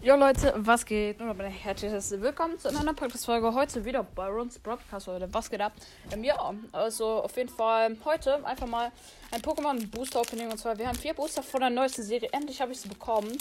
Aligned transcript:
Jo 0.00 0.14
Leute, 0.14 0.54
was 0.56 0.86
geht? 0.86 1.18
Nun 1.18 1.36
bin 1.36 1.48
ich 1.48 1.64
herzlich 1.64 1.90
willkommen 2.20 2.56
zu 2.56 2.68
einer 2.68 2.94
Podcast-Folge. 2.94 3.52
Heute 3.52 3.84
wieder 3.84 4.04
bei 4.04 4.28
Rons 4.28 4.56
Broadcast, 4.60 5.08
Leute. 5.08 5.28
Was 5.34 5.50
geht 5.50 5.60
ab? 5.60 5.72
Ähm, 6.12 6.22
ja, 6.22 6.36
also 6.70 7.24
auf 7.24 7.36
jeden 7.36 7.48
Fall 7.48 7.96
heute 8.04 8.46
einfach 8.46 8.68
mal 8.68 8.92
ein 9.32 9.42
Pokémon 9.42 9.90
Booster 9.90 10.20
Opening. 10.20 10.52
Und 10.52 10.58
zwar, 10.58 10.78
wir 10.78 10.86
haben 10.86 10.96
vier 10.96 11.14
Booster 11.14 11.42
von 11.42 11.62
der 11.62 11.70
neuesten 11.70 12.04
Serie. 12.04 12.28
Endlich 12.30 12.60
habe 12.60 12.70
ich 12.70 12.80
sie 12.80 12.88
bekommen. 12.88 13.36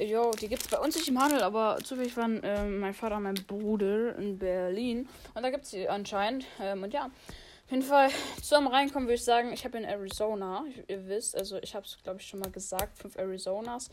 Jo, 0.00 0.32
die 0.32 0.48
gibt 0.48 0.62
es 0.62 0.68
bei 0.68 0.78
uns 0.80 0.96
nicht 0.96 1.06
im 1.06 1.22
Handel, 1.22 1.40
aber 1.40 1.78
zufällig 1.84 2.16
waren 2.16 2.42
äh, 2.42 2.64
mein 2.64 2.94
Vater 2.94 3.18
und 3.18 3.22
mein 3.22 3.34
Bruder 3.34 4.16
in 4.16 4.38
Berlin. 4.40 5.08
Und 5.34 5.44
da 5.44 5.50
gibt 5.50 5.64
es 5.64 5.70
sie 5.70 5.88
anscheinend. 5.88 6.46
Ähm, 6.60 6.82
und 6.82 6.92
ja, 6.92 7.04
auf 7.04 7.70
jeden 7.70 7.84
Fall 7.84 8.10
zum 8.42 8.66
Reinkommen 8.66 9.06
würde 9.06 9.14
ich 9.14 9.24
sagen, 9.24 9.52
ich 9.52 9.64
habe 9.64 9.78
in 9.78 9.84
Arizona, 9.84 10.64
ihr 10.88 11.06
wisst, 11.06 11.36
also 11.36 11.58
ich 11.58 11.76
habe 11.76 11.86
es 11.86 11.96
glaube 12.02 12.20
ich 12.20 12.26
schon 12.26 12.40
mal 12.40 12.50
gesagt, 12.50 12.98
fünf 12.98 13.16
Arizonas. 13.16 13.88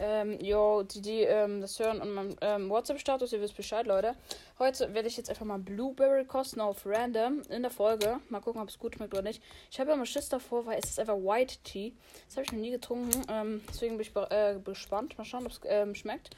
Ähm, 0.00 0.40
yo, 0.40 0.82
die, 0.82 1.00
die 1.00 1.20
ähm, 1.22 1.60
das 1.60 1.78
hören 1.78 2.00
und 2.00 2.14
meinem 2.14 2.36
ähm, 2.40 2.68
WhatsApp-Status, 2.68 3.32
ihr 3.32 3.40
wisst 3.40 3.56
Bescheid, 3.56 3.86
Leute. 3.86 4.16
Heute 4.58 4.92
werde 4.92 5.06
ich 5.06 5.16
jetzt 5.16 5.30
einfach 5.30 5.46
mal 5.46 5.60
Blueberry 5.60 6.24
kosten 6.24 6.60
auf 6.60 6.84
Random 6.84 7.42
in 7.48 7.62
der 7.62 7.70
Folge. 7.70 8.18
Mal 8.28 8.40
gucken, 8.40 8.60
ob 8.60 8.68
es 8.68 8.78
gut 8.78 8.96
schmeckt 8.96 9.14
oder 9.14 9.22
nicht. 9.22 9.40
Ich 9.70 9.78
habe 9.78 9.90
ja 9.90 9.96
mal 9.96 10.04
Schiss 10.04 10.28
davor, 10.28 10.66
weil 10.66 10.80
es 10.80 10.90
ist 10.90 10.98
einfach 10.98 11.14
White 11.14 11.58
Tea. 11.62 11.92
Das 12.26 12.36
habe 12.36 12.44
ich 12.44 12.50
noch 12.50 12.58
nie 12.58 12.72
getrunken. 12.72 13.24
Ähm, 13.28 13.62
deswegen 13.68 13.96
bin 13.96 14.06
ich 14.06 14.16
äh, 14.32 14.58
gespannt. 14.64 15.16
Mal 15.16 15.24
schauen, 15.24 15.46
ob 15.46 15.52
es 15.52 15.60
ähm, 15.64 15.94
schmeckt. 15.94 16.30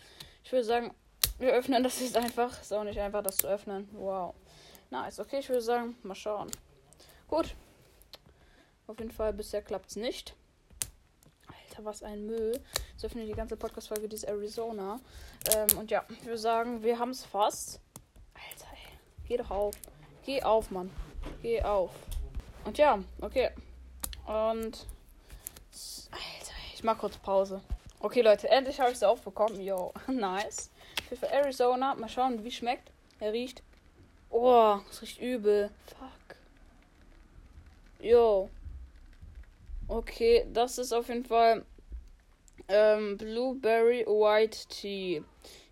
Ich 0.44 0.52
würde 0.52 0.64
sagen, 0.64 0.94
wir 1.38 1.52
öffnen 1.52 1.82
das 1.82 1.98
jetzt 2.00 2.16
einfach. 2.16 2.60
Ist 2.60 2.74
auch 2.74 2.84
nicht 2.84 3.00
einfach, 3.00 3.22
das 3.22 3.38
zu 3.38 3.48
öffnen. 3.48 3.88
Wow. 3.92 4.34
Nice. 4.90 5.18
Okay, 5.18 5.38
ich 5.38 5.48
würde 5.48 5.62
sagen, 5.62 5.96
mal 6.02 6.14
schauen. 6.14 6.50
Gut. 7.26 7.54
Auf 8.86 8.98
jeden 8.98 9.10
Fall, 9.10 9.32
bisher 9.32 9.62
klappt 9.62 9.90
es 9.90 9.96
nicht. 9.96 10.34
Alter, 11.46 11.84
was 11.84 12.02
ein 12.02 12.26
Müll. 12.26 12.60
So 12.96 13.08
öffnet 13.08 13.28
die 13.28 13.34
ganze 13.34 13.56
Podcast-Folge 13.56 14.08
dieses 14.08 14.24
Arizona. 14.24 14.98
Ähm, 15.54 15.78
und 15.78 15.90
ja, 15.90 16.02
ich 16.08 16.24
würde 16.24 16.38
sagen, 16.38 16.82
wir 16.82 16.98
haben 16.98 17.10
es 17.10 17.24
fast. 17.24 17.78
Alter, 18.32 18.68
ey. 18.72 18.98
Geh 19.28 19.36
doch 19.36 19.50
auf. 19.50 19.74
Geh 20.24 20.42
auf, 20.42 20.70
Mann. 20.70 20.90
Geh 21.42 21.62
auf. 21.62 21.90
Und 22.64 22.78
ja, 22.78 22.98
okay. 23.20 23.50
Und. 24.26 24.86
Alter, 26.10 26.54
ich 26.72 26.82
mach 26.84 26.96
kurz 26.96 27.18
Pause. 27.18 27.60
Okay, 28.00 28.22
Leute, 28.22 28.48
endlich 28.48 28.80
habe 28.80 28.92
ich 28.92 28.98
sie 28.98 29.08
aufbekommen. 29.08 29.60
Yo, 29.60 29.92
nice. 30.06 30.70
Für 31.08 31.30
Arizona. 31.30 31.94
Mal 31.96 32.08
schauen, 32.08 32.44
wie 32.44 32.50
schmeckt. 32.50 32.90
Er 33.20 33.34
riecht. 33.34 33.62
Oh, 34.30 34.78
es 34.90 35.02
riecht 35.02 35.20
übel. 35.20 35.70
Fuck. 35.98 36.36
Yo. 38.00 38.48
Okay, 39.86 40.46
das 40.52 40.78
ist 40.78 40.94
auf 40.94 41.08
jeden 41.08 41.26
Fall 41.26 41.62
ähm, 42.68 43.16
Blueberry 43.16 44.04
White 44.06 44.68
Tea. 44.68 45.22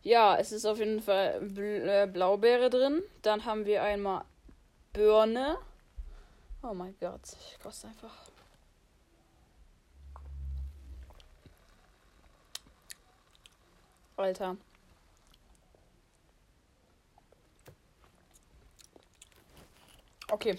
Ja, 0.03 0.37
es 0.37 0.53
ist 0.53 0.67
auf 0.67 0.79
jeden 0.79 1.01
Fall 1.01 1.41
Bl 1.41 1.89
äh, 1.89 2.07
Blaubeere 2.07 2.71
drin. 2.71 3.03
Dann 3.23 3.45
haben 3.45 3.65
wir 3.65 3.83
einmal 3.83 4.25
Birne. 4.93 5.57
Oh 6.63 6.75
mein 6.75 6.95
Gott, 7.01 7.23
ich 7.25 7.59
koste 7.59 7.89
einfach. 7.89 8.15
Alter. 14.17 14.57
Okay, 20.31 20.59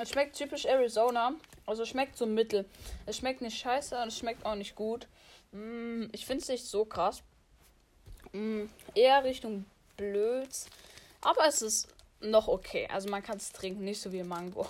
es 0.00 0.10
schmeckt 0.10 0.36
typisch 0.36 0.66
Arizona. 0.66 1.32
Also 1.66 1.84
schmeckt 1.84 2.16
so 2.16 2.26
mittel. 2.26 2.64
Es 3.06 3.18
schmeckt 3.18 3.40
nicht 3.40 3.58
scheiße 3.58 4.00
und 4.00 4.08
es 4.08 4.18
schmeckt 4.18 4.44
auch 4.44 4.54
nicht 4.54 4.74
gut. 4.74 5.06
Mm, 5.52 6.04
ich 6.12 6.26
finde 6.26 6.42
es 6.42 6.48
nicht 6.48 6.66
so 6.66 6.84
krass. 6.84 7.22
Mm, 8.32 8.64
eher 8.94 9.24
Richtung 9.24 9.64
Blöds. 9.96 10.66
Aber 11.20 11.46
es 11.46 11.62
ist 11.62 11.88
noch 12.20 12.48
okay. 12.48 12.88
Also 12.90 13.08
man 13.08 13.22
kann 13.22 13.36
es 13.36 13.52
trinken, 13.52 13.84
nicht 13.84 14.00
so 14.00 14.12
wie 14.12 14.22
Mango. 14.22 14.66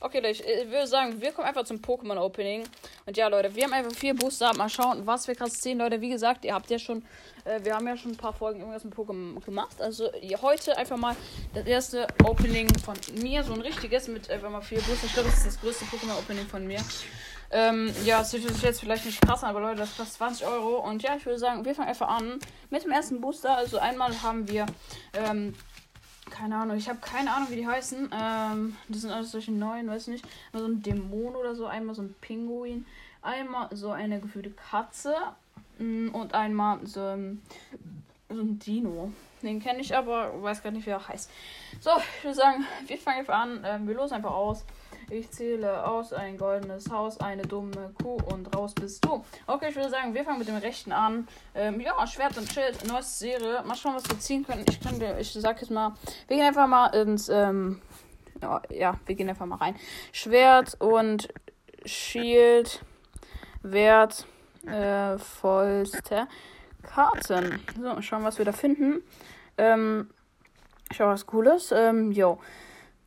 Okay, 0.00 0.20
Leute, 0.20 0.44
ich 0.44 0.70
würde 0.70 0.86
sagen, 0.86 1.20
wir 1.20 1.32
kommen 1.32 1.48
einfach 1.48 1.64
zum 1.64 1.78
Pokémon-Opening. 1.78 2.62
Und 3.06 3.16
ja, 3.16 3.26
Leute, 3.26 3.52
wir 3.54 3.64
haben 3.64 3.72
einfach 3.72 3.92
vier 3.92 4.14
Booster. 4.14 4.54
Mal 4.56 4.68
schauen, 4.68 5.04
was 5.04 5.26
wir 5.26 5.34
krass 5.34 5.60
sehen, 5.60 5.78
Leute. 5.78 6.00
Wie 6.00 6.08
gesagt, 6.08 6.44
ihr 6.44 6.54
habt 6.54 6.70
ja 6.70 6.78
schon, 6.78 7.04
äh, 7.44 7.64
wir 7.64 7.74
haben 7.74 7.86
ja 7.86 7.96
schon 7.96 8.12
ein 8.12 8.16
paar 8.16 8.32
Folgen 8.32 8.60
irgendwas 8.60 8.84
mit 8.84 8.94
Pokémon 8.94 9.40
gemacht. 9.44 9.80
Also 9.80 10.08
heute 10.40 10.76
einfach 10.76 10.96
mal 10.96 11.16
das 11.52 11.66
erste 11.66 12.06
Opening 12.24 12.68
von 12.78 12.94
mir. 13.20 13.42
So 13.42 13.54
ein 13.54 13.60
richtiges 13.60 14.06
mit 14.06 14.30
einfach 14.30 14.50
mal 14.50 14.60
vier 14.60 14.80
Booster. 14.82 15.06
Ich 15.06 15.14
glaube, 15.14 15.30
das 15.30 15.38
ist 15.38 15.46
das 15.46 15.60
größte 15.60 15.84
Pokémon-Opening 15.86 16.46
von 16.46 16.64
mir. 16.64 16.80
Ähm, 17.50 17.90
ja, 18.04 18.18
das 18.18 18.34
ist 18.34 18.62
jetzt 18.62 18.80
vielleicht 18.80 19.06
nicht 19.06 19.20
krass, 19.22 19.42
aber 19.42 19.60
Leute, 19.60 19.76
das 19.76 19.96
kostet 19.96 20.16
20 20.16 20.46
Euro. 20.46 20.86
Und 20.86 21.02
ja, 21.02 21.16
ich 21.16 21.24
würde 21.24 21.38
sagen, 21.38 21.64
wir 21.64 21.74
fangen 21.74 21.88
einfach 21.88 22.08
an 22.08 22.38
mit 22.70 22.84
dem 22.84 22.90
ersten 22.90 23.20
Booster. 23.20 23.56
Also 23.56 23.78
einmal 23.78 24.22
haben 24.22 24.48
wir 24.48 24.66
ähm, 25.14 25.54
keine 26.28 26.56
Ahnung, 26.56 26.76
ich 26.76 26.88
habe 26.88 26.98
keine 27.00 27.32
Ahnung, 27.32 27.50
wie 27.50 27.56
die 27.56 27.66
heißen. 27.66 28.10
Ähm, 28.12 28.76
das 28.88 29.00
sind 29.02 29.10
alles 29.10 29.30
solche 29.30 29.52
neuen, 29.52 29.88
weiß 29.88 30.08
nicht. 30.08 30.26
so 30.52 30.64
ein 30.64 30.82
Dämon 30.82 31.34
oder 31.34 31.54
so, 31.54 31.66
einmal 31.66 31.94
so 31.94 32.02
ein 32.02 32.14
Pinguin, 32.20 32.86
einmal 33.22 33.68
so 33.72 33.90
eine 33.90 34.20
gefühlte 34.20 34.50
Katze 34.50 35.14
mm, 35.78 36.08
und 36.10 36.34
einmal 36.34 36.86
so 36.86 37.00
ein, 37.00 37.42
so 38.28 38.40
ein 38.40 38.58
Dino. 38.58 39.12
Den 39.42 39.60
kenne 39.60 39.80
ich 39.80 39.96
aber, 39.96 40.42
weiß 40.42 40.62
gar 40.62 40.70
nicht, 40.70 40.86
wie 40.86 40.90
er 40.90 41.06
heißt. 41.06 41.30
So, 41.80 41.90
ich 42.18 42.24
würde 42.24 42.36
sagen, 42.36 42.66
wir 42.86 42.98
fangen 42.98 43.20
einfach 43.20 43.38
an. 43.38 43.64
Ähm, 43.64 43.86
wir 43.86 43.94
losen 43.94 44.14
einfach 44.14 44.32
aus. 44.32 44.64
Ich 45.10 45.30
zähle 45.30 45.86
aus 45.86 46.12
ein 46.12 46.36
goldenes 46.36 46.90
Haus, 46.90 47.18
eine 47.18 47.40
dumme 47.40 47.94
Kuh 48.02 48.18
und 48.30 48.54
raus 48.54 48.74
bist 48.74 49.02
du. 49.06 49.24
Okay, 49.46 49.70
ich 49.70 49.76
würde 49.76 49.88
sagen, 49.88 50.12
wir 50.12 50.22
fangen 50.22 50.38
mit 50.38 50.48
dem 50.48 50.56
rechten 50.56 50.92
an. 50.92 51.26
Ähm, 51.54 51.80
ja, 51.80 52.06
Schwert 52.06 52.36
und 52.36 52.52
Schild, 52.52 52.86
neues 52.86 53.18
Serie. 53.18 53.62
Mal 53.64 53.74
schauen, 53.74 53.94
was 53.94 54.06
wir 54.06 54.18
ziehen 54.18 54.44
können. 54.44 54.66
Ich 54.68 54.78
dir, 54.78 55.18
ich 55.18 55.32
sag 55.32 55.62
jetzt 55.62 55.70
mal, 55.70 55.94
wir 56.26 56.36
gehen 56.36 56.46
einfach 56.46 56.66
mal 56.66 56.88
ins, 56.88 57.30
ähm, 57.30 57.80
ja, 58.68 59.00
wir 59.06 59.14
gehen 59.14 59.30
einfach 59.30 59.46
mal 59.46 59.56
rein. 59.56 59.76
Schwert 60.12 60.78
und 60.78 61.28
Schild, 61.86 62.82
Wert, 63.62 64.26
äh, 64.66 65.16
vollste 65.16 66.28
Karten. 66.82 67.64
So, 67.80 68.02
schauen, 68.02 68.24
was 68.24 68.36
wir 68.36 68.44
da 68.44 68.52
finden. 68.52 69.02
Ähm, 69.56 70.10
schau 70.90 71.06
was 71.06 71.24
Cooles. 71.24 71.72
Ähm, 71.72 72.12
yo. 72.12 72.38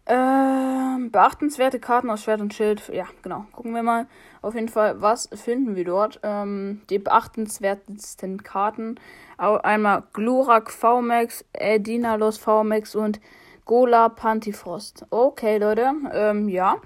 Ähm, 0.08 1.12
beachtenswerte 1.12 1.80
Karten 1.80 2.10
aus 2.10 2.24
Schwert 2.24 2.42
und 2.42 2.54
Schild. 2.54 2.90
Ja, 2.90 3.06
genau. 3.22 3.46
Gucken 3.52 3.74
wir 3.74 3.84
mal 3.84 4.08
auf 4.42 4.56
jeden 4.56 4.70
Fall, 4.70 5.02
was 5.02 5.30
finden 5.34 5.76
wir 5.76 5.86
dort. 5.86 6.20
Ähm, 6.24 6.82
die 6.90 7.00
beachtenswertesten 7.00 8.44
Karten. 8.44 9.00
Einmal 9.38 10.04
Glurak 10.14 10.72
VMAX, 10.72 11.46
Edinalos 11.54 12.38
VMAX 12.38 12.96
und 12.96 13.20
Gola 13.66 14.10
Pantifrost. 14.10 15.06
Okay, 15.10 15.58
Leute. 15.58 15.92
Ähm, 16.14 16.50
ja. 16.50 16.78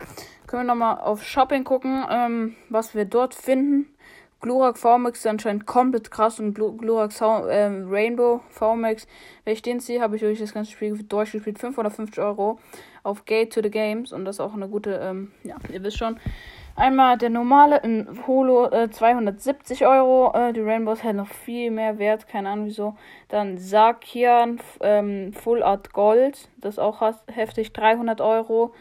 Können 0.47 0.63
wir 0.67 0.73
nochmal 0.73 0.99
auf 0.99 1.23
Shopping 1.23 1.63
gucken, 1.63 2.05
ähm, 2.09 2.55
was 2.69 2.93
wir 2.93 3.05
dort 3.05 3.33
finden. 3.33 3.87
Glurak 4.41 4.77
VMAX 4.77 5.19
ist 5.19 5.27
anscheinend 5.27 5.65
komplett 5.65 6.11
krass 6.11 6.39
und 6.39 6.53
Glurak 6.53 7.19
äh, 7.19 7.65
Rainbow 7.89 8.41
VMAX, 8.49 9.07
wenn 9.43 9.53
ich 9.53 9.63
den 9.63 9.79
sehe, 9.79 10.01
habe 10.01 10.17
ich 10.17 10.23
euch 10.23 10.37
das 10.37 10.53
ganze 10.53 10.71
Spiel 10.71 11.01
durchgespielt. 11.01 11.57
550 11.57 12.19
Euro 12.19 12.59
auf 13.05 13.25
Gate 13.25 13.53
to 13.53 13.61
the 13.61 13.71
Games 13.71 14.11
und 14.11 14.25
das 14.25 14.38
ist 14.38 14.39
auch 14.39 14.53
eine 14.53 14.67
gute, 14.67 14.99
ähm, 15.01 15.31
ja, 15.43 15.55
ihr 15.71 15.83
wisst 15.83 15.97
schon. 15.97 16.19
Einmal 16.77 17.17
der 17.17 17.29
normale 17.29 17.77
in 17.77 18.27
Holo 18.27 18.69
äh, 18.69 18.89
270 18.89 19.88
Euro. 19.88 20.33
Äh, 20.35 20.51
die 20.51 20.59
Rainbows 20.59 21.03
hätten 21.03 21.17
noch 21.17 21.29
viel 21.29 21.71
mehr 21.71 21.99
Wert, 21.99 22.27
keine 22.27 22.49
Ahnung 22.49 22.66
wieso. 22.66 22.97
Dann 23.29 23.57
Sakian 23.57 24.59
ähm, 24.81 25.31
Full 25.31 25.63
Art 25.63 25.93
Gold, 25.93 26.49
das 26.57 26.77
auch 26.77 27.01
heftig, 27.31 27.71
300 27.71 28.19
Euro. 28.19 28.73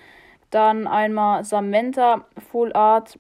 Dann 0.51 0.89
einmal 0.89 1.45
Samantha 1.45 2.25
Full 2.51 2.73
Art 2.73 3.17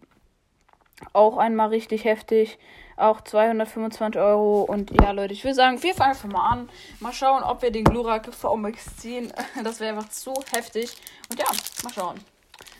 auch 1.12 1.36
einmal 1.36 1.68
richtig 1.68 2.04
heftig. 2.04 2.58
Auch 2.96 3.20
225 3.20 4.20
Euro. 4.20 4.62
Und 4.62 4.92
ja, 5.00 5.10
Leute, 5.10 5.32
ich 5.32 5.44
würde 5.44 5.54
sagen, 5.54 5.82
wir 5.82 5.94
fangen 5.94 6.10
einfach 6.10 6.28
mal 6.28 6.50
an. 6.50 6.68
Mal 7.00 7.12
schauen, 7.12 7.42
ob 7.42 7.62
wir 7.62 7.70
den 7.70 7.84
Glurak 7.84 8.32
VMAX 8.32 8.96
ziehen. 8.96 9.32
Das 9.64 9.80
wäre 9.80 9.96
einfach 9.96 10.10
zu 10.10 10.34
heftig. 10.52 10.96
Und 11.30 11.38
ja, 11.38 11.46
mal 11.82 11.92
schauen. 11.92 12.20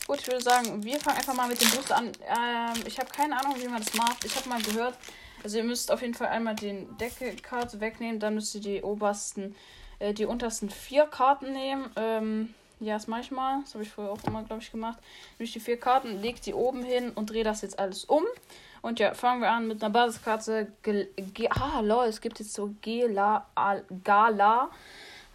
Gut, 0.07 0.21
ich 0.21 0.27
würde 0.27 0.43
sagen, 0.43 0.85
wir 0.85 1.01
fangen 1.01 1.17
einfach 1.17 1.35
mal 1.35 1.49
mit 1.49 1.61
dem 1.61 1.71
Booster 1.71 1.97
an. 1.97 2.07
Ähm, 2.07 2.83
ich 2.87 2.99
habe 2.99 3.09
keine 3.11 3.39
Ahnung, 3.41 3.57
wie 3.59 3.69
man 3.69 3.83
das 3.83 3.95
macht. 3.95 4.25
Ich 4.25 4.37
habe 4.37 4.49
mal 4.49 4.61
gehört, 4.61 4.99
also 5.43 5.57
ihr 5.57 5.65
müsst 5.65 5.91
auf 5.91 6.03
jeden 6.03 6.15
Fall 6.15 6.29
einmal 6.29 6.55
den 6.55 6.97
Deckelkarte 6.99 7.81
wegnehmen. 7.81 8.21
Dann 8.21 8.35
müsst 8.35 8.55
ihr 8.55 8.61
die 8.61 8.83
obersten, 8.83 9.57
äh, 9.99 10.13
die 10.13 10.27
untersten 10.27 10.69
vier 10.69 11.07
Karten 11.07 11.53
nehmen. 11.53 11.91
Ähm, 11.97 12.55
ja, 12.81 12.95
das 12.95 13.07
mache 13.07 13.23
ich 13.23 13.31
mal. 13.31 13.63
Das 13.63 13.75
habe 13.75 13.83
ich 13.83 13.91
früher 13.91 14.11
auch 14.11 14.23
immer, 14.25 14.43
glaube 14.43 14.63
ich, 14.63 14.71
gemacht. 14.71 14.99
Nehme 15.39 15.47
ich 15.47 15.53
die 15.53 15.61
vier 15.61 15.81
Karten, 15.81 16.21
lege 16.21 16.41
die 16.41 16.55
oben 16.55 16.85
hin 16.85 17.11
und 17.11 17.31
drehe 17.31 17.45
das 17.45 17.63
jetzt 17.63 17.79
alles 17.79 18.05
um. 18.05 18.25
Und 18.85 19.01
ja, 19.01 19.15
fangen 19.15 19.41
wir 19.41 19.51
an 19.51 19.67
mit 19.67 19.83
einer 19.83 19.91
Basiskarte. 19.91 20.71
G 20.83 21.07
G 21.17 21.49
ah, 21.49 21.81
lol, 21.81 22.05
es 22.05 22.21
gibt 22.21 22.39
jetzt 22.39 22.53
so 22.53 22.75
Gela, 22.83 23.47
Gala. 24.05 24.71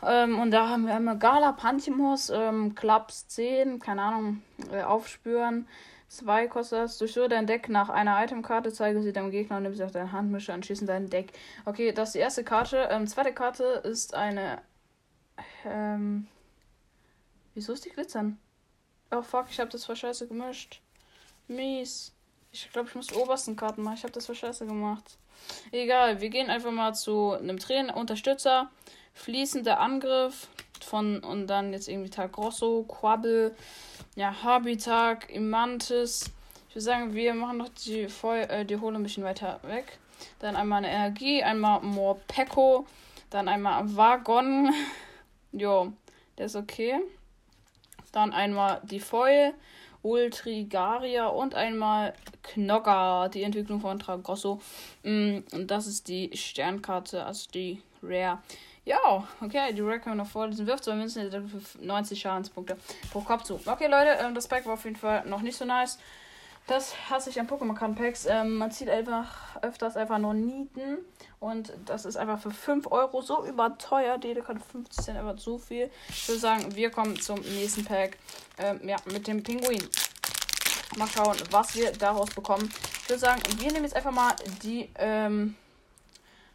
Ähm, 0.03 0.37
und 0.37 0.51
da 0.51 0.69
haben 0.69 0.85
wir 0.85 0.93
einmal 0.93 1.17
Gala 1.17 1.53
Pantimos, 1.53 2.29
ähm, 2.29 2.75
Klaps 2.75 3.27
10, 3.29 3.79
keine 3.79 4.03
Ahnung, 4.03 4.43
äh, 4.71 4.83
aufspüren. 4.83 5.67
2 6.09 6.47
kostet 6.47 6.77
das. 6.77 6.99
Durchsuche 6.99 7.27
dein 7.27 7.47
Deck 7.47 7.69
nach 7.69 7.89
einer 7.89 8.23
Itemkarte, 8.23 8.71
zeige 8.71 9.01
sie 9.01 9.13
deinem 9.13 9.31
Gegner 9.31 9.57
und 9.57 9.63
nimm 9.63 9.73
sie 9.73 9.83
auf 9.83 9.91
deine 9.91 10.11
Handmische 10.11 10.53
und 10.53 10.63
schieße 10.63 10.85
dein 10.85 11.09
Deck. 11.09 11.33
Okay, 11.65 11.91
das 11.91 12.09
ist 12.09 12.13
die 12.13 12.19
erste 12.19 12.43
Karte. 12.43 12.87
Ähm, 12.91 13.07
zweite 13.07 13.33
Karte 13.33 13.63
ist 13.63 14.13
eine. 14.13 14.61
Ähm. 15.65 16.27
Wieso 17.55 17.73
ist 17.73 17.83
die 17.83 17.89
glitzern? 17.89 18.37
Oh 19.09 19.23
fuck, 19.23 19.47
ich 19.49 19.59
habe 19.59 19.71
das 19.71 19.85
voll 19.85 19.95
scheiße 19.95 20.27
gemischt. 20.27 20.83
Mies. 21.47 22.13
Ich 22.51 22.71
glaube, 22.71 22.89
ich 22.89 22.95
muss 22.95 23.07
die 23.07 23.15
obersten 23.15 23.55
Karten 23.55 23.83
machen. 23.83 23.95
Ich 23.95 24.03
habe 24.03 24.13
das 24.13 24.25
voll 24.25 24.35
scheiße 24.35 24.65
gemacht. 24.65 25.17
Egal, 25.71 26.19
wir 26.19 26.29
gehen 26.29 26.49
einfach 26.49 26.71
mal 26.71 26.93
zu 26.93 27.31
einem 27.31 27.59
Trainer, 27.59 27.95
Unterstützer. 27.95 28.69
Fließender 29.13 29.79
Angriff 29.79 30.47
von 30.83 31.19
und 31.19 31.47
dann 31.47 31.73
jetzt 31.73 31.87
irgendwie 31.87 32.09
Tag 32.09 32.31
Grosso, 32.31 32.83
Quabble, 32.83 33.55
ja, 34.15 34.43
Habitat, 34.43 35.29
Imantis. 35.29 36.31
Ich 36.69 36.75
würde 36.75 36.85
sagen, 36.85 37.13
wir 37.13 37.33
machen 37.33 37.57
noch 37.57 37.69
die, 37.69 38.07
Feu 38.07 38.39
äh, 38.41 38.65
die 38.65 38.77
Hole 38.77 38.97
ein 38.97 39.03
bisschen 39.03 39.23
weiter 39.23 39.59
weg. 39.63 39.99
Dann 40.39 40.55
einmal 40.55 40.79
eine 40.79 40.89
Energie, 40.89 41.43
einmal 41.43 41.81
Morpeko, 41.81 42.85
dann 43.29 43.47
einmal 43.47 43.95
Wagon. 43.95 44.73
jo, 45.51 45.93
der 46.37 46.45
ist 46.45 46.55
okay. 46.55 46.99
Dann 48.11 48.33
einmal 48.33 48.81
die 48.83 48.99
Foil, 48.99 49.53
Ultrigaria 50.01 51.27
und 51.27 51.55
einmal 51.55 52.13
Knogger, 52.53 53.29
die 53.33 53.43
Entwicklung 53.43 53.81
von 53.81 53.99
Tragrosso. 53.99 54.61
Mm, 55.03 55.39
und 55.51 55.67
das 55.69 55.87
ist 55.87 56.07
die 56.07 56.31
Sternkarte, 56.35 57.25
also 57.25 57.49
die 57.53 57.81
Rare. 58.01 58.39
Ja, 58.85 59.27
okay, 59.41 59.73
die 59.73 59.81
Rare 59.81 59.99
kann 59.99 60.17
man 60.17 60.25
noch 60.25 60.31
vorlesen. 60.31 60.65
Wirft 60.65 60.83
zwei 60.83 60.95
Münzen, 60.95 61.29
90 61.81 62.19
Schadenspunkte 62.19 62.77
pro 63.11 63.21
Kopf 63.21 63.43
zu. 63.43 63.59
Okay, 63.65 63.87
Leute, 63.87 64.17
ähm, 64.21 64.33
das 64.33 64.47
Pack 64.47 64.65
war 64.65 64.73
auf 64.73 64.83
jeden 64.83 64.95
Fall 64.95 65.25
noch 65.25 65.41
nicht 65.41 65.57
so 65.57 65.65
nice. 65.65 65.99
Das 66.69 66.93
hasse 67.09 67.31
ich 67.31 67.39
an 67.39 67.47
Pokémon-Karten-Packs. 67.47 68.27
Ähm, 68.27 68.55
man 68.57 68.71
zieht 68.71 68.89
einfach 68.89 69.61
öfters 69.63 69.97
einfach 69.97 70.19
nur 70.19 70.35
Nieten. 70.35 70.99
Und 71.39 71.73
das 71.85 72.05
ist 72.05 72.15
einfach 72.15 72.39
für 72.39 72.51
5 72.51 72.91
Euro 72.91 73.21
so 73.21 73.45
überteuert. 73.45 74.23
Jede 74.23 74.41
Karte 74.41 74.61
50 74.71 75.03
Cent, 75.03 75.17
einfach 75.17 75.37
zu 75.37 75.57
viel. 75.57 75.89
Ich 76.09 76.27
würde 76.27 76.39
sagen, 76.39 76.75
wir 76.75 76.91
kommen 76.91 77.19
zum 77.19 77.39
nächsten 77.39 77.85
Pack. 77.85 78.17
Ähm, 78.59 78.81
ja, 78.87 78.97
mit 79.11 79.25
dem 79.25 79.41
Pinguin. 79.41 79.81
Mal 80.97 81.07
schauen, 81.07 81.37
was 81.51 81.75
wir 81.75 81.91
daraus 81.91 82.29
bekommen. 82.31 82.71
Ich 83.03 83.09
würde 83.09 83.19
sagen, 83.19 83.41
wir 83.57 83.71
nehmen 83.71 83.83
jetzt 83.83 83.95
einfach 83.95 84.11
mal 84.11 84.35
die. 84.63 84.89
Ähm, 84.95 85.55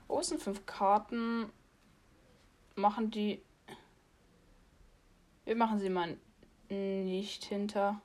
wo 0.09 0.21
sind 0.23 0.43
5 0.43 0.67
Karten? 0.67 1.51
Machen 2.75 3.11
die. 3.11 3.41
Wir 5.45 5.57
machen 5.57 5.79
sie 5.79 5.89
mal 5.89 6.17
nicht 6.69 7.45
hinter. 7.45 8.01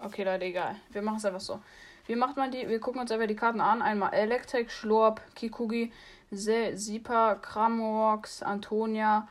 Okay, 0.00 0.22
Leute, 0.22 0.44
egal. 0.44 0.76
Wir 0.90 1.02
machen 1.02 1.16
es 1.16 1.24
einfach 1.24 1.40
so. 1.40 1.60
Wie 2.06 2.14
macht 2.14 2.36
man 2.36 2.52
die? 2.52 2.68
Wir 2.68 2.78
gucken 2.78 3.00
uns 3.00 3.10
einfach 3.10 3.26
die 3.26 3.34
Karten 3.34 3.60
an. 3.60 3.82
Einmal 3.82 4.14
Electric, 4.14 4.70
Schlorp, 4.70 5.20
Kikugi, 5.34 5.92
Se 6.30 6.76
Sipa, 6.76 7.34
Kramox, 7.34 8.42
Antonia 8.42 9.28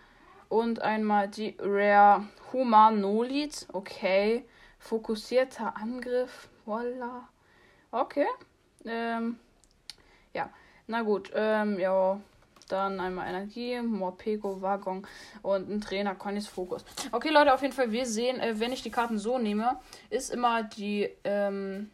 und 0.49 0.81
einmal 0.81 1.29
die 1.29 1.55
Rare 1.59 2.27
Humanolith. 2.51 3.67
Okay. 3.71 4.45
Fokussierter 4.79 5.75
Angriff. 5.75 6.49
Voila. 6.65 7.27
Okay. 7.91 8.27
Ähm, 8.85 9.39
ja. 10.33 10.49
Na 10.87 11.01
gut. 11.01 11.31
Ähm, 11.33 11.79
ja. 11.79 12.19
Dann 12.67 12.99
einmal 12.99 13.29
Energie, 13.29 13.81
Morpego, 13.81 14.61
Waggon 14.61 15.07
und 15.41 15.69
ein 15.69 15.79
Trainer, 15.79 16.15
Connys 16.15 16.47
Fokus. 16.47 16.83
Okay, 17.13 17.29
Leute, 17.29 17.53
auf 17.53 17.61
jeden 17.61 17.73
Fall, 17.73 17.91
wir 17.91 18.05
sehen, 18.05 18.41
äh, 18.41 18.59
wenn 18.59 18.73
ich 18.73 18.83
die 18.83 18.91
Karten 18.91 19.17
so 19.17 19.37
nehme, 19.37 19.79
ist 20.09 20.31
immer 20.31 20.63
die, 20.63 21.09
ähm, 21.23 21.91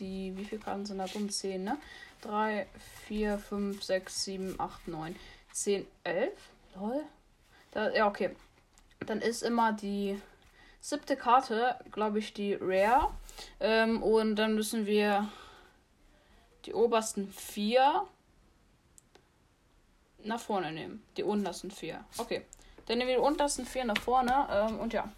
die, 0.00 0.36
wie 0.36 0.44
viele 0.44 0.60
Karten 0.60 0.86
sind 0.86 0.98
da 0.98 1.06
drin? 1.06 1.30
10, 1.30 1.62
ne? 1.62 1.78
3, 2.22 2.66
4, 3.06 3.38
5, 3.38 3.82
6, 3.82 4.24
7, 4.24 4.54
8, 4.58 4.88
9, 4.88 5.16
10, 5.52 5.86
11. 6.02 6.32
Lol. 6.74 7.02
Da, 7.70 7.92
ja, 7.92 8.08
okay. 8.08 8.34
Dann 9.06 9.20
ist 9.20 9.42
immer 9.42 9.72
die 9.72 10.20
siebte 10.84 11.16
Karte, 11.16 11.76
glaube 11.92 12.18
ich, 12.18 12.34
die 12.34 12.58
Rare. 12.60 13.10
Ähm, 13.58 14.02
und 14.02 14.36
dann 14.36 14.54
müssen 14.54 14.84
wir 14.84 15.30
die 16.66 16.74
obersten 16.74 17.32
vier 17.32 18.06
nach 20.22 20.40
vorne 20.40 20.72
nehmen. 20.72 21.02
Die 21.16 21.22
untersten 21.22 21.70
vier. 21.70 22.04
Okay. 22.18 22.44
Dann 22.84 22.98
nehmen 22.98 23.08
wir 23.08 23.16
die 23.16 23.22
untersten 23.22 23.64
vier 23.64 23.86
nach 23.86 23.96
vorne. 23.96 24.46
Ähm, 24.50 24.78
und 24.78 24.92
ja. 24.92 25.10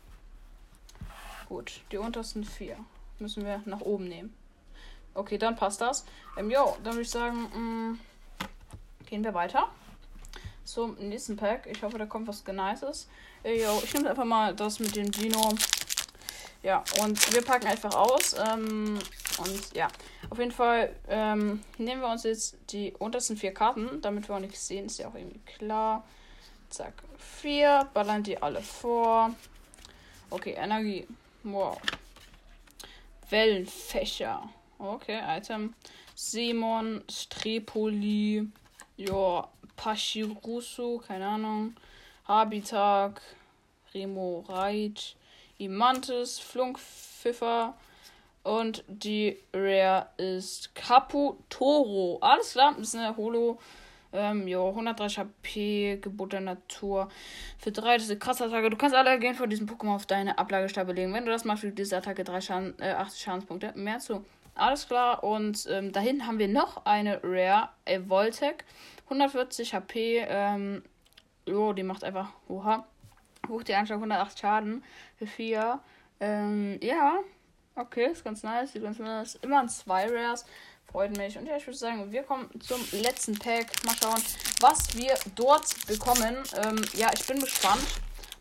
Gut. 1.49 1.81
Die 1.91 1.99
untersten 1.99 2.45
vier 2.45 2.77
müssen 3.19 3.45
wir 3.45 3.61
nach 3.65 3.81
oben 3.81 4.05
nehmen. 4.05 4.37
Okay, 5.15 5.37
dann 5.37 5.57
passt 5.57 5.81
das. 5.81 6.07
Ähm, 6.37 6.49
jo, 6.49 6.77
dann 6.85 6.93
würde 6.93 7.03
ich 7.03 7.11
sagen, 7.11 7.51
mh, 7.53 7.59
mm, 7.59 8.01
gehen 9.07 9.25
wir 9.25 9.35
weiter 9.35 9.69
zum 10.67 10.95
nächsten 10.97 11.37
Pack. 11.37 11.67
Ich 11.71 11.83
hoffe, 11.83 11.99
da 11.99 12.07
kommt 12.07 12.29
was 12.29 12.45
Nices. 12.47 13.09
Äh, 13.43 13.63
yo, 13.63 13.81
ich 13.83 13.95
nehme 13.95 14.11
einfach 14.11 14.25
mal 14.25 14.55
das 14.55 14.81
mit 14.81 14.95
dem 14.97 15.11
Dino. 15.11 15.55
Ja, 16.63 16.83
und 17.01 17.33
wir 17.33 17.43
packen 17.43 17.67
einfach 17.67 17.95
aus. 17.95 18.35
Ähm, 18.35 18.99
und 19.39 19.75
ja, 19.75 19.89
auf 20.31 20.39
jeden 20.39 20.51
Fall 20.51 20.95
ähm, 21.09 21.63
nehmen 21.79 22.01
wir 22.01 22.09
uns 22.09 22.25
jetzt 22.25 22.57
die 22.71 22.93
untersten 22.99 23.37
vier 23.37 23.55
Karten, 23.55 24.01
damit 24.01 24.29
wir 24.29 24.35
auch 24.35 24.41
nichts 24.41 24.67
sehen, 24.67 24.87
ist 24.87 24.99
ja 24.99 25.09
auch 25.09 25.15
irgendwie 25.15 25.41
klar. 25.41 26.05
Zack, 26.71 26.95
vier, 27.19 27.89
ballern 27.95 28.23
die 28.23 28.43
alle 28.43 28.61
vor. 28.61 29.35
Okay, 30.31 30.53
Energie. 30.53 31.07
Wow. 31.45 31.79
Wellenfächer. 33.31 34.49
Okay, 34.79 35.21
Item. 35.29 35.75
Simon, 36.17 37.05
Strepoli, 37.11 38.51
ja, 38.97 39.49
Pashirusu, 39.76 40.99
keine 40.99 41.26
Ahnung. 41.26 41.76
Habitat, 42.26 43.20
Remo 43.94 44.44
Reit, 44.49 45.17
Imantis, 45.58 46.38
Flunkpfiffer, 46.38 47.75
und 48.46 48.84
die 48.87 49.37
Rare 49.52 50.06
ist 50.19 50.73
Caputoro. 50.76 52.19
Alles 52.20 52.52
klar, 52.52 52.75
das 52.78 52.88
ist 52.88 52.94
eine 52.94 53.17
Holo. 53.17 53.58
Ähm, 54.12 54.46
jo, 54.46 54.69
130 54.69 55.19
HP, 55.19 55.99
Gebot 56.00 56.32
der 56.32 56.43
Natur. 56.43 57.08
Für 57.58 57.73
3, 57.73 57.94
das 57.94 58.05
ist 58.05 58.11
eine 58.11 58.20
krasse 58.20 58.44
Attacke. 58.44 58.70
Du 58.70 58.76
kannst 58.76 58.94
alle 58.94 59.19
gehen 59.19 59.34
von 59.34 59.50
diesem 59.50 59.67
Pokémon 59.69 59.96
auf 59.96 60.06
deine 60.06 60.38
Ablagestapel 60.38 60.94
legen. 60.94 61.12
Wenn 61.12 61.25
du 61.25 61.32
das 61.32 61.44
machst, 61.44 61.62
fügt 61.62 61.76
diese 61.81 61.96
Attacke 61.96 62.23
3 62.23 62.40
Schaden, 62.40 62.75
äh, 62.78 62.93
80 62.93 63.20
Schadenspunkte 63.20 63.73
mehr 63.75 63.99
zu. 63.99 64.25
Alles 64.55 64.87
klar. 64.87 65.25
Und 65.25 65.67
ähm, 65.69 65.90
dahin 65.90 66.28
haben 66.28 66.38
wir 66.38 66.46
noch 66.46 66.87
eine 66.87 67.20
Rare, 67.25 67.70
Evoltec. 67.84 68.64
140 69.06 69.75
HP. 69.75 70.25
Ähm, 70.29 70.83
jo, 71.47 71.73
die 71.73 71.83
macht 71.83 72.04
einfach, 72.04 72.31
oha. 72.49 72.87
Hoch 73.49 73.62
die 73.62 73.75
Anschlag 73.75 73.99
108 73.99 74.38
Schaden 74.38 74.85
für 75.16 75.26
4. 75.26 75.81
Ähm, 76.21 76.78
ja, 76.83 77.21
Okay, 77.78 78.07
ist 78.07 78.25
ganz 78.25 78.42
nice. 78.42 78.73
Sieht 78.73 78.83
ganz 78.83 78.99
nice. 78.99 79.35
Immer 79.42 79.61
ein 79.61 79.69
zwei 79.69 80.07
Rares. 80.09 80.47
Freut 80.90 81.14
mich. 81.14 81.37
Und 81.37 81.45
ja, 81.45 81.59
ich 81.59 81.66
würde 81.66 81.76
sagen, 81.76 82.11
wir 82.11 82.23
kommen 82.23 82.49
zum 82.59 82.81
letzten 82.92 83.38
Pack. 83.38 83.66
Mal 83.85 83.95
schauen, 84.02 84.23
was 84.61 84.97
wir 84.97 85.14
dort 85.35 85.87
bekommen. 85.87 86.38
Ähm, 86.64 86.83
ja, 86.95 87.11
ich 87.14 87.26
bin 87.26 87.38
gespannt. 87.38 87.85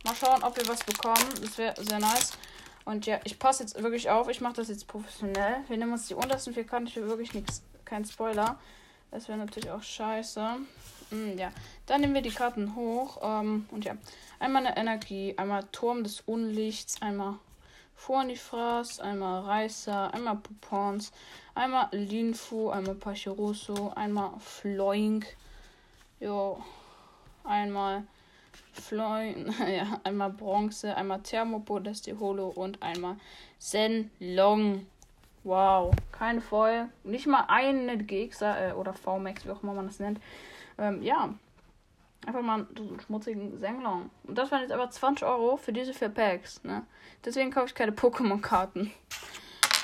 Mal 0.05 0.15
schauen, 0.15 0.41
ob 0.41 0.55
wir 0.55 0.65
was 0.69 0.81
bekommen. 0.85 1.33
Das 1.41 1.57
wäre 1.57 1.75
sehr 1.83 1.99
nice. 1.99 2.31
Und 2.85 3.05
ja, 3.05 3.19
ich 3.25 3.37
passe 3.37 3.63
jetzt 3.63 3.81
wirklich 3.83 4.09
auf. 4.09 4.29
Ich 4.29 4.39
mache 4.39 4.53
das 4.53 4.69
jetzt 4.69 4.87
professionell. 4.87 5.57
Wir 5.67 5.75
nehmen 5.75 5.91
uns 5.91 6.07
die 6.07 6.13
untersten 6.13 6.53
vier 6.53 6.65
will 6.71 7.09
wirklich 7.09 7.33
nichts. 7.33 7.61
Kein 7.83 8.05
Spoiler. 8.05 8.57
Das 9.15 9.29
wäre 9.29 9.37
natürlich 9.37 9.71
auch 9.71 9.81
scheiße. 9.81 10.57
Mm, 11.11 11.37
ja, 11.37 11.49
dann 11.85 12.01
nehmen 12.01 12.15
wir 12.15 12.21
die 12.21 12.31
Karten 12.31 12.75
hoch. 12.75 13.19
Ähm, 13.23 13.65
und 13.71 13.85
ja, 13.85 13.95
einmal 14.39 14.65
eine 14.65 14.75
Energie, 14.75 15.33
einmal 15.37 15.63
Turm 15.71 16.03
des 16.03 16.19
Unlichts, 16.19 17.01
einmal 17.01 17.35
Fornifras, 17.95 18.99
einmal 18.99 19.43
Reißer, 19.43 20.13
einmal 20.13 20.35
Poupons, 20.35 21.13
einmal 21.53 21.87
Linfu, 21.93 22.71
einmal 22.71 22.95
Pachiroso, 22.95 23.93
einmal 23.95 24.31
Floink, 24.41 25.25
jo, 26.19 26.61
einmal 27.45 28.03
Floin, 28.73 29.55
ja, 29.65 30.01
einmal 30.03 30.31
Bronze, 30.31 30.93
einmal 30.93 31.21
Thermopodesti 31.21 32.15
Holo 32.19 32.49
und 32.49 32.83
einmal 32.83 33.15
Zenlong. 33.59 34.85
Wow, 35.45 35.95
keine 36.11 36.41
Foil, 36.41 36.89
nicht 37.03 37.27
mal 37.27 37.45
eine 37.47 37.97
GX 37.97 38.41
äh, 38.41 38.73
oder 38.75 38.93
VMAX, 38.93 39.45
wie 39.45 39.51
auch 39.51 39.63
immer 39.63 39.73
man 39.73 39.87
das 39.87 39.99
nennt. 39.99 40.19
Ähm, 40.77 41.01
ja, 41.01 41.33
Einfach 42.25 42.41
mal 42.41 42.65
einen 42.75 42.99
schmutzigen 43.05 43.57
Senglong. 43.59 44.09
Und 44.23 44.37
das 44.37 44.51
waren 44.51 44.61
jetzt 44.61 44.71
aber 44.71 44.89
20 44.89 45.27
Euro 45.27 45.57
für 45.57 45.71
diese 45.71 45.93
vier 45.93 46.09
Packs, 46.09 46.63
ne? 46.63 46.83
Deswegen 47.23 47.51
kaufe 47.51 47.67
ich 47.67 47.75
keine 47.75 47.91
Pokémon-Karten. 47.91 48.91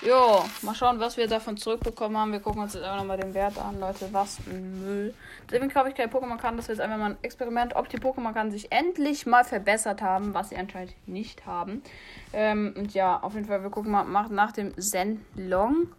Jo, 0.03 0.43
mal 0.63 0.73
schauen, 0.73 0.99
was 0.99 1.15
wir 1.15 1.27
davon 1.27 1.57
zurückbekommen 1.57 2.17
haben. 2.17 2.31
Wir 2.31 2.39
gucken 2.39 2.63
uns 2.63 2.73
jetzt 2.73 2.83
einfach 2.83 2.97
nochmal 2.97 3.19
den 3.19 3.35
Wert 3.35 3.59
an, 3.59 3.79
Leute. 3.79 4.11
Was 4.11 4.39
ein 4.47 4.81
Müll. 4.81 5.13
Deswegen 5.47 5.69
kaufe 5.69 5.89
ich 5.89 5.95
kein 5.95 6.09
Pokémon-Karten. 6.09 6.57
Das 6.57 6.65
ist 6.65 6.69
jetzt 6.69 6.81
einfach 6.81 6.97
mal 6.97 7.11
ein 7.11 7.17
Experiment, 7.21 7.75
ob 7.75 7.87
die 7.87 7.99
Pokémon-Karten 7.99 8.49
sich 8.49 8.71
endlich 8.71 9.27
mal 9.27 9.43
verbessert 9.43 10.01
haben, 10.01 10.33
was 10.33 10.49
sie 10.49 10.57
anscheinend 10.57 10.95
nicht 11.07 11.45
haben. 11.45 11.83
Ähm, 12.33 12.73
und 12.75 12.95
ja, 12.95 13.19
auf 13.21 13.35
jeden 13.35 13.45
Fall, 13.45 13.61
wir 13.61 13.69
gucken 13.69 13.91
mal 13.91 14.27
nach 14.29 14.51
dem 14.53 14.75
Zenlong. 14.75 15.93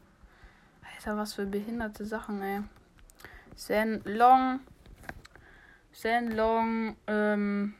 Alter, 0.96 1.16
was 1.16 1.34
für 1.34 1.46
behinderte 1.46 2.04
Sachen, 2.04 2.42
ey. 2.42 2.60
Zenlong. 3.54 4.58
Zenlong, 5.92 6.96
ähm, 7.06 7.74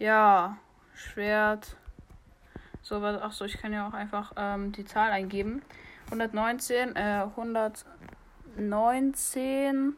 ja, 0.00 0.56
Schwert. 0.92 1.76
So, 2.88 3.02
was, 3.02 3.20
ach 3.20 3.32
so, 3.32 3.44
ich 3.44 3.58
kann 3.58 3.74
ja 3.74 3.86
auch 3.86 3.92
einfach 3.92 4.32
ähm, 4.38 4.72
die 4.72 4.86
Zahl 4.86 5.10
eingeben. 5.10 5.60
119, 6.06 6.96
äh, 6.96 7.26
119 7.36 9.94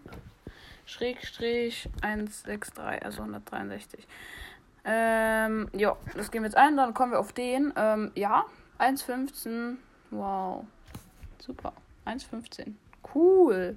Schrägstrich 0.86 1.88
163, 2.02 3.04
also 3.04 3.20
163. 3.20 4.08
Ähm, 4.84 5.68
ja, 5.72 5.96
das 6.16 6.32
gehen 6.32 6.42
wir 6.42 6.48
jetzt 6.48 6.56
ein, 6.56 6.76
dann 6.76 6.92
kommen 6.92 7.12
wir 7.12 7.20
auf 7.20 7.32
den. 7.32 7.72
Ähm, 7.76 8.10
ja, 8.16 8.44
1,15. 8.80 9.76
Wow. 10.10 10.64
Super. 11.38 11.72
1,15. 12.06 12.74
Cool. 13.14 13.76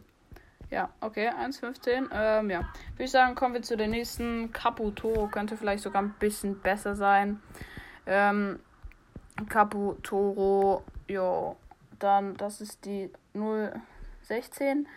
Ja, 0.72 0.90
okay, 1.02 1.30
1,15. 1.30 2.10
Ähm, 2.12 2.50
ja. 2.50 2.62
Würde 2.94 3.04
ich 3.04 3.12
sagen, 3.12 3.36
kommen 3.36 3.54
wir 3.54 3.62
zu 3.62 3.78
der 3.78 3.90
nächsten. 3.90 4.52
Caputoro 4.52 5.28
könnte 5.28 5.56
vielleicht 5.56 5.84
sogar 5.84 6.02
ein 6.02 6.16
bisschen 6.18 6.60
besser 6.62 6.96
sein. 6.96 7.40
Ähm, 8.08 8.60
Caputoro, 9.50 10.84
jo. 11.08 11.56
Dann, 12.00 12.36
das 12.38 12.62
ist 12.62 12.86
die 12.86 13.12
016. 14.22 14.88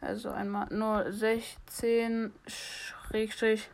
Also 0.00 0.30
einmal 0.30 0.66
016 1.12 2.32
Schrägstrich 2.46 3.70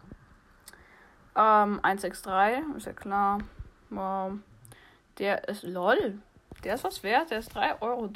ähm, 1.36 1.80
163. 1.82 2.76
Ist 2.76 2.86
ja 2.86 2.92
klar. 2.92 3.38
Wow. 3.90 4.32
Der 5.18 5.48
ist 5.48 5.62
lol. 5.62 6.18
Der 6.64 6.74
ist 6.74 6.84
was 6.84 7.02
wert. 7.02 7.30
Der 7.30 7.38
ist 7.38 7.56
3,30 7.56 7.80
Euro 7.80 8.12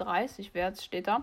wert, 0.54 0.82
steht 0.82 1.06
da. 1.06 1.22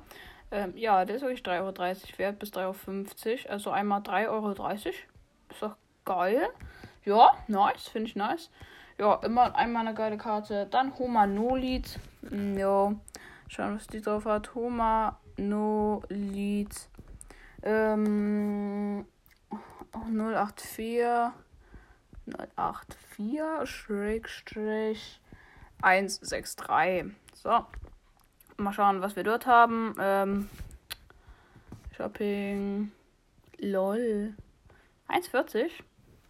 Ähm, 0.49 0.77
ja, 0.77 1.03
der 1.03 1.17
ist 1.17 1.23
wirklich 1.23 1.41
3,30 1.41 1.59
Euro 1.59 2.17
wert 2.17 2.39
bis 2.39 2.51
3,50 2.53 2.59
Euro. 2.63 3.51
Also 3.51 3.71
einmal 3.71 4.01
3,30 4.01 4.29
Euro. 4.29 4.51
Ist 4.51 5.61
doch 5.61 5.75
geil. 6.05 6.47
Ja, 7.03 7.31
nice. 7.47 7.87
Finde 7.89 8.07
ich 8.07 8.15
nice. 8.15 8.49
Ja, 8.99 9.13
immer 9.23 9.55
einmal 9.55 9.85
eine 9.85 9.93
geile 9.95 10.17
Karte. 10.17 10.65
Dann 10.71 10.97
Humanolit. 10.97 11.99
Mm, 12.21 12.57
jo. 12.57 12.99
Schauen, 13.47 13.75
was 13.75 13.85
die 13.87 14.01
drauf 14.01 14.25
hat. 14.25 14.55
Humanolit. 14.55 15.19
Ähm, 17.61 19.05
084. 19.91 21.31
084 22.57 23.69
Schrägstrich 23.69 25.21
163. 25.81 27.13
So. 27.35 27.65
Mal 28.57 28.73
schauen, 28.73 29.01
was 29.01 29.15
wir 29.15 29.23
dort 29.23 29.45
haben. 29.45 29.93
Ähm, 29.99 30.49
Shopping. 31.95 32.91
LOL. 33.59 34.33
1,40. 35.07 35.69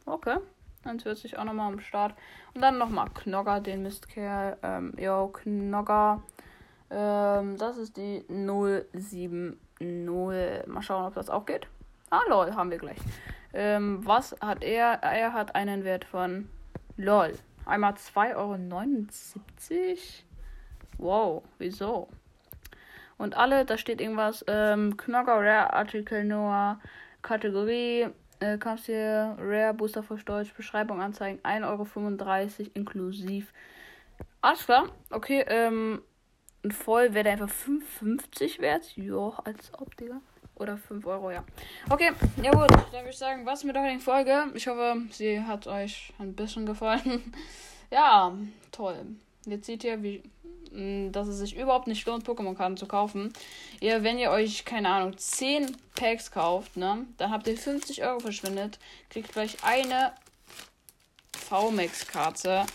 Okay. 0.06 0.38
1,40 0.88 1.38
auch 1.38 1.44
nochmal 1.44 1.72
am 1.72 1.80
Start. 1.80 2.16
Und 2.54 2.62
dann 2.62 2.78
nochmal 2.78 3.10
Knogger, 3.14 3.60
den 3.60 3.84
Mistkerl. 3.84 4.58
Ähm, 4.64 4.94
yo, 4.98 5.28
Knogger. 5.28 6.24
Ähm, 6.90 7.58
das 7.58 7.78
ist 7.78 7.98
die 7.98 8.24
070. 8.30 9.58
Mal 9.80 10.82
schauen, 10.82 11.06
ob 11.06 11.14
das 11.14 11.30
auch 11.30 11.46
geht. 11.46 11.68
Ah, 12.10 12.22
lol, 12.30 12.56
haben 12.56 12.72
wir 12.72 12.78
gleich. 12.78 12.98
Ähm, 13.54 14.06
was 14.06 14.36
hat 14.42 14.64
er? 14.64 15.04
Er 15.04 15.34
hat 15.34 15.56
einen 15.56 15.84
Wert 15.84 16.06
von 16.06 16.50
lol. 16.96 17.34
Einmal 17.66 17.94
2,79 17.94 18.36
Euro. 18.36 18.58
Wow, 20.98 21.44
wieso? 21.58 22.08
Und 23.18 23.36
alle, 23.36 23.66
da 23.66 23.78
steht 23.78 24.00
irgendwas, 24.00 24.46
ähm, 24.48 24.96
Knogger 24.96 25.40
Rare 25.40 25.74
Artikel 25.74 26.24
Noah, 26.24 26.80
Kategorie, 27.22 28.08
äh, 28.40 28.58
kannst 28.58 28.86
hier 28.86 29.36
Rare 29.40 29.74
Booster 29.74 30.04
für 30.04 30.16
Deutsch, 30.16 30.54
Beschreibung 30.54 31.02
anzeigen, 31.02 31.40
1,35 31.44 32.60
Euro 32.60 32.70
inklusiv. 32.74 33.54
Alles 34.42 34.66
klar, 34.66 34.90
okay, 35.10 35.44
ähm, 35.48 36.02
ein 36.64 36.72
Voll 36.72 37.14
wäre 37.14 37.30
einfach 37.30 37.50
5,50 37.50 38.60
wert. 38.60 38.96
Jo, 38.96 39.34
als 39.44 39.72
ob, 39.74 39.96
Digga. 39.98 40.22
Oder 40.56 40.78
5 40.78 41.06
Euro, 41.06 41.32
ja. 41.32 41.44
Okay, 41.90 42.12
ja 42.42 42.52
gut. 42.52 42.72
Dann 42.72 42.92
würde 42.92 43.10
ich 43.10 43.18
sagen, 43.18 43.46
was 43.46 43.64
mit 43.64 43.76
der 43.76 43.84
heutigen 43.84 44.00
Folge. 44.00 44.46
Ich 44.56 44.68
hoffe, 44.68 44.96
sie 45.12 45.42
hat 45.42 45.68
euch 45.68 46.14
ein 46.18 46.34
bisschen 46.34 46.66
gefallen. 46.66 47.32
ja, 47.92 48.34
toll. 48.72 49.06
Jetzt 49.46 49.68
seht 49.68 49.84
ihr, 49.84 50.02
wie, 50.02 50.24
dass 50.78 51.28
es 51.28 51.38
sich 51.38 51.58
überhaupt 51.58 51.88
nicht 51.88 52.06
lohnt, 52.06 52.28
Pokémon-Karten 52.28 52.78
zu 52.78 52.86
kaufen. 52.86 53.34
Ihr, 53.80 54.04
wenn 54.04 54.20
ihr 54.20 54.30
euch, 54.30 54.64
keine 54.64 54.90
Ahnung, 54.90 55.18
10 55.18 55.76
Packs 55.96 56.32
kauft, 56.32 56.78
ne, 56.78 57.06
dann 57.18 57.32
habt 57.32 57.48
ihr 57.48 57.58
50 57.58 58.04
Euro 58.04 58.20
verschwendet, 58.20 58.78
kriegt 59.10 59.34
gleich 59.34 59.58
eine 59.64 60.14
VMAX-Karte. 61.34 62.66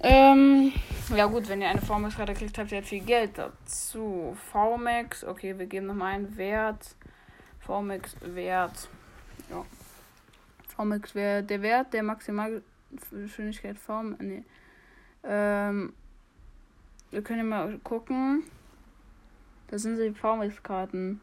Ähm, 0.00 0.72
ja 1.16 1.26
gut, 1.26 1.48
wenn 1.48 1.62
ihr 1.62 1.68
eine 1.68 1.80
VMAX-Karte 1.80 2.34
kriegt, 2.34 2.58
habt 2.58 2.70
ihr 2.70 2.78
halt 2.78 2.86
viel 2.86 3.04
Geld 3.04 3.38
dazu. 3.38 4.36
VMAX, 4.52 5.24
okay, 5.24 5.58
wir 5.58 5.66
geben 5.66 5.86
nochmal 5.86 6.14
einen 6.14 6.36
Wert. 6.36 6.94
VMAX-Wert. 7.60 8.88
Ja. 9.48 9.64
VMAX-Wert, 10.76 11.48
der 11.48 11.62
Wert 11.62 11.94
der 11.94 12.02
Maximalgeschwindigkeit 12.02 13.78
VMAX, 13.78 14.20
nee. 14.20 14.44
Ähm, 15.26 15.94
wir 17.14 17.22
können 17.22 17.48
mal 17.48 17.78
gucken. 17.78 18.42
Das 19.68 19.82
sind 19.82 19.98
die 19.98 20.10
VMAX-Karten. 20.10 21.20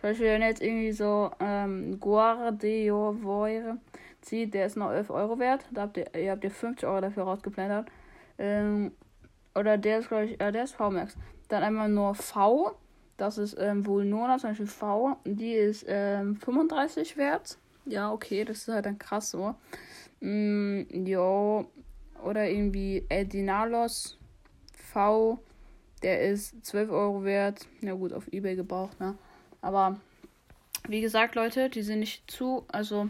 Zum 0.00 0.10
Beispiel, 0.10 0.26
wenn 0.26 0.42
jetzt 0.42 0.60
irgendwie 0.60 0.92
so 0.92 1.30
ähm, 1.38 2.00
Guardiovore 2.00 3.78
zieht, 4.22 4.54
der 4.54 4.66
ist 4.66 4.76
noch 4.76 4.90
11 4.90 5.10
Euro 5.10 5.38
wert. 5.38 5.64
Da 5.70 5.82
habt 5.82 5.96
ihr, 5.96 6.14
ihr 6.14 6.32
habt 6.32 6.42
ihr 6.42 6.50
50 6.50 6.88
Euro 6.88 7.00
dafür 7.00 7.22
rausgeplantert. 7.24 7.88
Ähm, 8.38 8.92
oder 9.54 9.78
der 9.78 10.00
ist, 10.00 10.08
glaube 10.08 10.26
ich, 10.26 10.40
äh, 10.40 10.50
der 10.50 10.64
ist 10.64 10.74
VMAX. 10.74 11.16
Dann 11.48 11.62
einmal 11.62 11.88
nur 11.88 12.14
V. 12.14 12.76
Das 13.16 13.38
ist 13.38 13.56
ähm, 13.58 13.86
wohl 13.86 14.04
Nona, 14.04 14.38
zum 14.38 14.50
Beispiel 14.50 14.66
V. 14.66 15.16
Die 15.24 15.52
ist 15.52 15.84
ähm, 15.86 16.36
35 16.36 17.16
wert. 17.16 17.56
Ja, 17.86 18.12
okay, 18.12 18.44
das 18.44 18.58
ist 18.58 18.68
halt 18.68 18.86
dann 18.86 18.98
krass 18.98 19.30
so. 19.30 19.54
Mm, 20.20 20.82
jo. 21.06 21.66
Oder 22.22 22.48
irgendwie 22.48 23.06
Edinalos 23.08 24.19
V. 24.92 25.38
Der 26.02 26.22
ist 26.22 26.64
12 26.64 26.90
Euro 26.90 27.24
wert. 27.24 27.66
Ja 27.82 27.92
gut, 27.92 28.12
auf 28.12 28.32
Ebay 28.32 28.56
gebraucht, 28.56 28.98
ne? 29.00 29.16
Aber 29.60 30.00
wie 30.88 31.00
gesagt, 31.00 31.34
Leute, 31.34 31.68
die 31.68 31.82
sind 31.82 32.00
nicht 32.00 32.30
zu, 32.30 32.64
also 32.68 33.08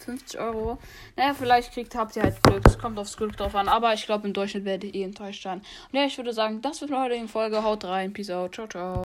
50 0.00 0.40
Euro. 0.40 0.78
Naja, 1.16 1.34
vielleicht 1.34 1.72
kriegt, 1.72 1.94
habt 1.94 2.16
ihr 2.16 2.22
halt 2.22 2.42
Glück. 2.42 2.62
Es 2.66 2.78
kommt 2.78 2.98
aufs 2.98 3.16
Glück 3.16 3.36
drauf 3.36 3.54
an. 3.54 3.68
Aber 3.68 3.92
ich 3.92 4.06
glaube, 4.06 4.26
im 4.26 4.32
Durchschnitt 4.32 4.64
werdet 4.64 4.94
ihr 4.94 5.04
enttäuscht 5.04 5.42
sein. 5.42 5.58
Und 5.58 5.98
ja, 5.98 6.04
ich 6.04 6.16
würde 6.16 6.32
sagen, 6.32 6.62
das 6.62 6.80
wird 6.80 6.90
meine 6.90 7.04
heutige 7.04 7.28
Folge. 7.28 7.62
Haut 7.62 7.84
rein. 7.84 8.12
Peace 8.12 8.30
out. 8.30 8.54
Ciao, 8.54 8.66
ciao. 8.66 8.98